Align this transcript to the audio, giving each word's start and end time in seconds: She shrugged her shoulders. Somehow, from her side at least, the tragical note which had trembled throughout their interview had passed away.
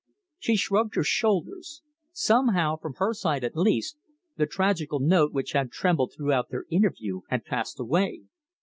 She 0.39 0.55
shrugged 0.55 0.95
her 0.95 1.03
shoulders. 1.03 1.83
Somehow, 2.11 2.75
from 2.77 2.95
her 2.95 3.13
side 3.13 3.43
at 3.43 3.55
least, 3.55 3.97
the 4.35 4.47
tragical 4.47 4.99
note 4.99 5.31
which 5.31 5.51
had 5.51 5.71
trembled 5.71 6.13
throughout 6.17 6.49
their 6.49 6.65
interview 6.71 7.21
had 7.29 7.45
passed 7.45 7.79
away. 7.79 8.23